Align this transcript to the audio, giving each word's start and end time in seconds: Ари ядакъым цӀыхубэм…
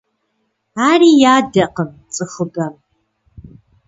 Ари 0.89 1.09
ядакъым 1.35 1.89
цӀыхубэм… 2.13 2.73